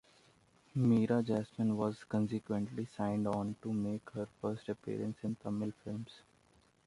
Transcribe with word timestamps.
Meera 0.75 1.21
Jasmine 1.23 1.77
was 1.77 2.03
consequently 2.05 2.87
signed 2.87 3.27
on 3.27 3.55
to 3.61 3.71
make 3.71 4.09
her 4.09 4.27
first 4.41 4.67
appearance 4.67 5.17
in 5.21 5.35
Tamil 5.35 5.71
films. 5.83 6.21